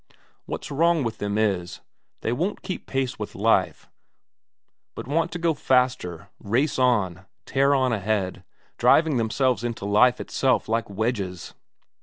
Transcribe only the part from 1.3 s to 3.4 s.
is, they won't keep pace with